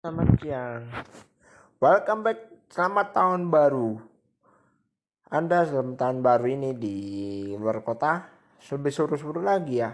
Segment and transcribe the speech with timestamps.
[0.00, 0.88] Selamat siang.
[1.76, 2.40] Welcome back.
[2.72, 4.00] Selamat tahun baru.
[5.28, 6.96] Anda dalam tahun baru ini di
[7.52, 8.24] luar kota
[8.72, 9.92] lebih suruh-suruh lagi ya.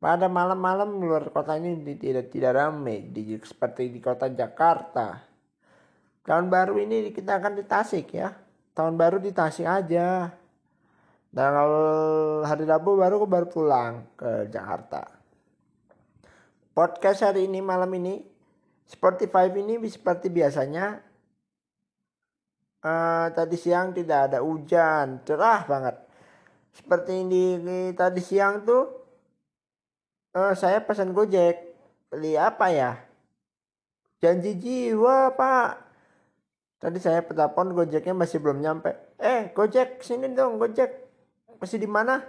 [0.00, 5.20] Pada malam-malam luar kota ini tidak tidak ramai di, seperti di kota Jakarta.
[6.24, 8.32] Tahun baru ini kita akan di Tasik ya.
[8.72, 10.32] Tahun baru di Tasik aja.
[11.28, 11.70] Tanggal
[12.48, 15.04] hari Rabu baru baru pulang ke Jakarta.
[16.72, 18.35] Podcast hari ini malam ini
[18.86, 21.02] Spotify ini seperti biasanya
[22.86, 25.96] uh, tadi siang tidak ada hujan, cerah banget.
[26.70, 27.58] Seperti ini,
[27.98, 28.84] tadi siang tuh
[30.38, 31.74] uh, saya pesan Gojek.
[32.06, 32.94] Beli apa ya?
[34.22, 35.70] Janji jiwa, Pak.
[36.78, 38.94] Tadi saya telepon Gojeknya masih belum nyampe.
[39.18, 40.94] Eh, Gojek sini dong, Gojek.
[41.58, 42.22] Masih di mana?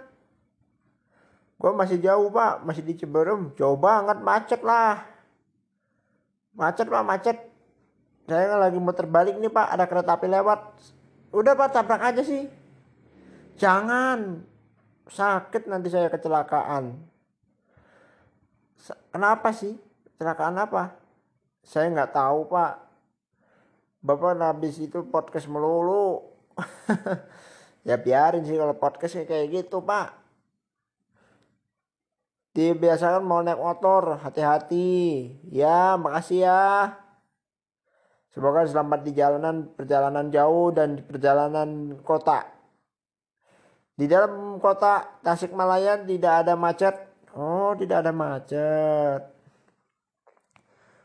[1.54, 2.66] Gue masih jauh, Pak.
[2.66, 3.54] Masih di Ciberem.
[3.54, 5.17] Jauh banget, macet lah
[6.58, 7.38] macet pak macet.
[8.28, 9.66] Saya lagi mau terbalik nih pak.
[9.72, 10.60] Ada kereta api lewat.
[11.32, 12.50] Udah pak tabrak aja sih.
[13.56, 14.42] Jangan.
[15.08, 16.98] Sakit nanti saya kecelakaan.
[19.14, 19.78] Kenapa sih?
[20.18, 20.98] Kecelakaan apa?
[21.64, 22.74] Saya nggak tahu pak.
[24.02, 26.26] Bapak habis itu podcast melulu.
[27.88, 30.12] Ya biarin sih kalau podcast kayak gitu pak
[32.58, 35.30] dibiasakan mau naik motor hati-hati.
[35.46, 36.98] Ya makasih ya.
[38.34, 42.50] Semoga selamat di jalanan perjalanan jauh dan di perjalanan kota.
[43.94, 46.94] Di dalam kota Tasikmalaya tidak ada macet.
[47.38, 49.22] Oh tidak ada macet.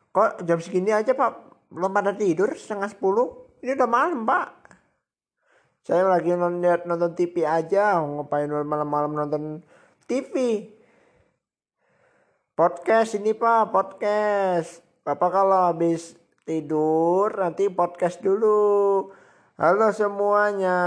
[0.09, 1.53] Kok jam segini aja pak?
[1.69, 3.29] Belum pada tidur setengah sepuluh.
[3.61, 4.49] Ini udah malam pak.
[5.85, 9.43] Saya lagi nonton, nonton TV aja ngapain malam-malam nonton
[10.05, 10.65] TV
[12.53, 14.85] Podcast ini Pak, podcast.
[15.01, 16.13] Bapak kalau habis
[16.45, 19.09] tidur nanti podcast dulu.
[19.57, 20.77] Halo semuanya.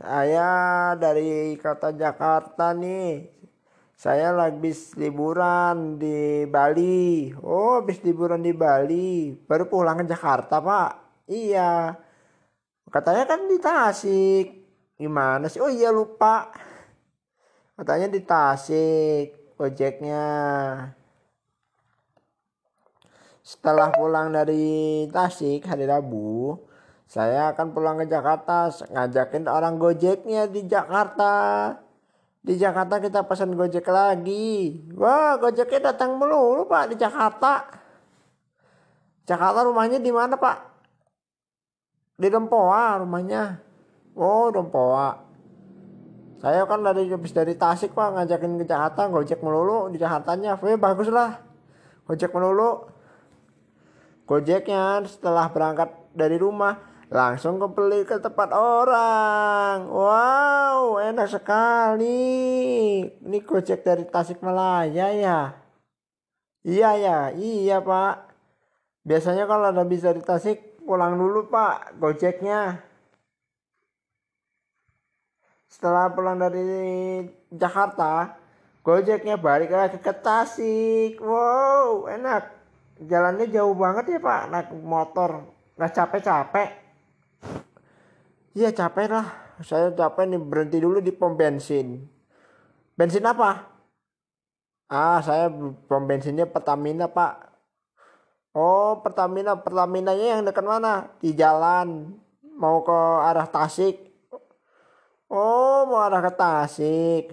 [0.00, 0.48] Saya
[0.96, 3.28] dari kota Jakarta nih.
[4.00, 7.36] Saya lagi liburan di Bali.
[7.44, 9.36] Oh, habis liburan di Bali.
[9.36, 11.20] Baru pulang ke Jakarta, Pak.
[11.28, 12.00] Iya.
[12.88, 14.46] Katanya kan di Tasik.
[14.96, 15.60] Gimana sih?
[15.60, 16.48] Oh iya lupa.
[17.76, 20.24] Katanya di Tasik ojeknya.
[23.46, 26.58] Setelah pulang dari Tasik hari Rabu
[27.06, 31.34] saya akan pulang ke Jakarta ngajakin orang gojeknya di Jakarta.
[32.42, 34.82] Di Jakarta kita pesan gojek lagi.
[34.94, 37.62] Wah gojeknya datang melulu pak di Jakarta.
[39.26, 40.58] Jakarta rumahnya di mana pak?
[42.18, 43.62] Di Rempoa rumahnya.
[44.18, 45.25] Oh Rempoa
[46.36, 50.60] saya kan dari habis dari Tasik pak ngajakin ke Jakarta gojek melulu di Jakartanya.
[50.60, 51.40] Ya bagus lah
[52.04, 52.92] gojek melulu.
[54.26, 56.76] Gojeknya setelah berangkat dari rumah
[57.08, 59.88] langsung kembali ke tempat orang.
[59.88, 62.20] Wow enak sekali.
[63.06, 65.56] Ini gojek dari Tasik Malaya ya?
[66.66, 67.18] Iya ya?
[67.32, 68.28] Iya pak.
[69.06, 72.85] Biasanya kalau ada bisa dari Tasik pulang dulu pak gojeknya
[75.66, 78.46] setelah pulang dari Jakarta
[78.86, 81.18] Gojeknya balik lagi ke Tasik.
[81.18, 82.54] Wow enak.
[83.02, 84.46] Jalannya jauh banget ya pak.
[84.46, 85.42] Naik motor.
[85.74, 86.70] Nggak capek-capek.
[88.54, 89.26] Iya capek lah.
[89.66, 92.06] Saya capek nih berhenti dulu di pom bensin.
[92.94, 93.66] Bensin apa?
[94.86, 95.50] Ah saya
[95.90, 97.58] pom bensinnya Pertamina pak.
[98.54, 99.58] Oh Pertamina.
[99.58, 101.10] Pertaminanya yang dekat mana?
[101.18, 102.14] Di jalan.
[102.54, 104.05] Mau ke arah Tasik
[105.26, 107.24] Oh, mau arah ke Tasik.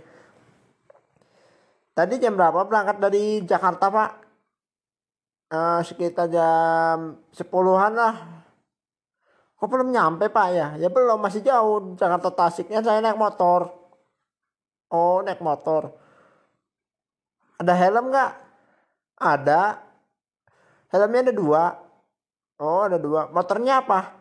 [1.93, 4.11] Tadi jam berapa berangkat dari Jakarta, Pak?
[5.53, 8.15] Uh, sekitar jam sepuluhan lah.
[9.61, 10.67] Kok belum nyampe, Pak ya?
[10.81, 11.93] Ya belum, masih jauh.
[11.93, 13.69] Jakarta Tasiknya saya naik motor.
[14.89, 15.93] Oh, naik motor.
[17.61, 18.31] Ada helm nggak?
[19.21, 19.61] Ada.
[20.89, 21.63] Helmnya ada dua.
[22.57, 23.29] Oh, ada dua.
[23.29, 24.18] Motornya apa?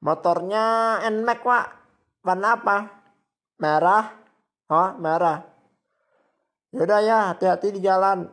[0.00, 0.64] Motornya
[1.04, 1.79] NMAX, Pak
[2.24, 2.76] warna apa?
[3.60, 4.04] Merah.
[4.70, 5.44] Oh merah.
[6.70, 8.30] Yaudah ya hati-hati di jalan.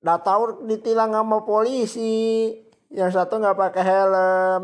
[0.00, 2.54] Udah tahu ditilang sama polisi.
[2.88, 4.62] Yang satu nggak pakai helm.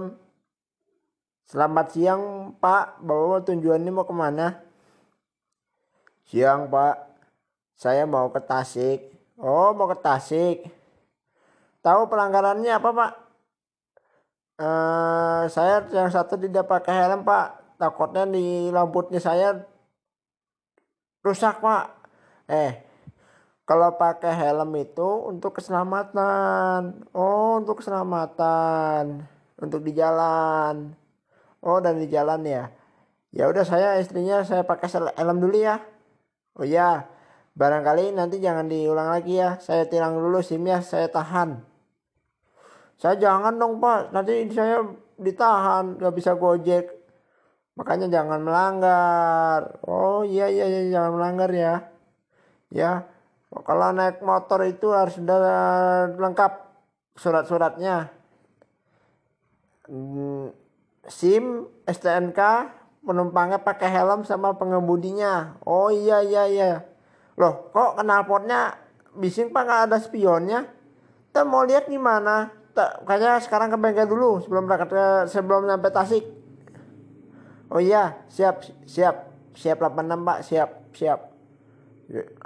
[1.47, 3.03] Selamat siang pak.
[3.03, 4.63] Bawa tujuan ini mau ke mana?
[6.31, 6.97] Siang pak.
[7.77, 9.13] Saya mau ke Tasik.
[9.37, 10.65] Oh mau ke Tasik.
[11.85, 13.13] Tahu pelanggarannya apa pak?
[14.57, 19.61] Uh, saya yang satu tidak pakai helm pak takutnya di lampunya saya
[21.25, 21.85] rusak pak.
[22.49, 22.73] Eh
[23.67, 27.05] kalau pakai helm itu untuk keselamatan.
[27.13, 29.27] Oh untuk keselamatan.
[29.59, 30.95] Untuk di jalan.
[31.61, 32.71] Oh dan di jalan ya.
[33.35, 34.89] Ya udah saya istrinya saya pakai
[35.19, 35.83] helm dulu ya.
[36.57, 37.11] Oh ya
[37.57, 39.59] barangkali nanti jangan diulang lagi ya.
[39.59, 41.59] Saya tilang dulu sim ya saya tahan.
[42.97, 44.15] Saya jangan dong pak.
[44.15, 44.87] Nanti saya
[45.19, 46.96] ditahan nggak bisa gojek
[47.77, 49.79] makanya jangan melanggar.
[49.85, 51.75] Oh iya iya, iya jangan melanggar ya.
[52.73, 53.07] Ya
[53.53, 55.39] kalau naik motor itu harus sudah
[56.19, 56.53] lengkap
[57.17, 58.11] surat-suratnya.
[59.87, 60.51] Hmm,
[61.07, 62.41] SIM STNK
[63.07, 65.57] penumpangnya pakai helm sama pengemudinya.
[65.63, 66.71] Oh iya iya iya.
[67.39, 68.75] Loh kok knalpotnya
[69.15, 69.63] bising pak?
[69.63, 70.61] Nggak ada spionnya?
[71.31, 72.51] Kita mau lihat gimana?
[72.77, 74.93] Kayaknya sekarang ke bengkel dulu sebelum berangkat
[75.33, 76.25] sebelum sampai Tasik
[77.67, 79.27] Oh iya, siap, siap,
[79.59, 81.21] siap 86 Pak, siap, siap.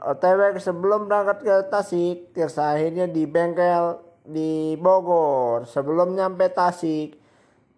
[0.00, 5.68] OTW sebelum berangkat ke Tasik, akhirnya di bengkel di Bogor.
[5.68, 7.20] Sebelum nyampe Tasik,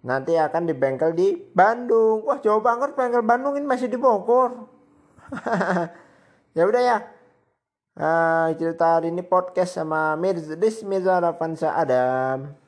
[0.07, 2.23] nanti akan di bengkel di Bandung.
[2.23, 4.71] Wah jauh banget bengkel Bandung ini masih di Bogor.
[6.57, 6.99] ya udah ya.
[7.93, 12.62] Uh, cerita hari ini podcast sama Mirza Dis Mirza Adam.